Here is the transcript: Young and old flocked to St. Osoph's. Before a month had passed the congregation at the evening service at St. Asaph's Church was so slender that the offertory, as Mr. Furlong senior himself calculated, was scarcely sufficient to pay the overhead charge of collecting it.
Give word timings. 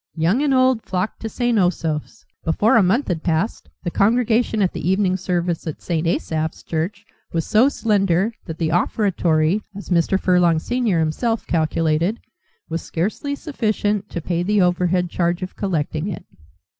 Young 0.15 0.41
and 0.41 0.51
old 0.51 0.81
flocked 0.81 1.19
to 1.19 1.29
St. 1.29 1.59
Osoph's. 1.59 2.25
Before 2.43 2.75
a 2.75 2.81
month 2.81 3.07
had 3.09 3.21
passed 3.21 3.69
the 3.83 3.91
congregation 3.91 4.63
at 4.63 4.73
the 4.73 4.81
evening 4.89 5.15
service 5.15 5.67
at 5.67 5.79
St. 5.79 6.07
Asaph's 6.07 6.63
Church 6.63 7.05
was 7.33 7.45
so 7.45 7.69
slender 7.69 8.33
that 8.47 8.57
the 8.57 8.71
offertory, 8.71 9.61
as 9.77 9.89
Mr. 9.89 10.19
Furlong 10.19 10.57
senior 10.57 10.97
himself 10.97 11.45
calculated, 11.45 12.19
was 12.67 12.81
scarcely 12.81 13.35
sufficient 13.35 14.09
to 14.09 14.21
pay 14.21 14.41
the 14.41 14.59
overhead 14.59 15.07
charge 15.11 15.43
of 15.43 15.55
collecting 15.55 16.07
it. 16.07 16.25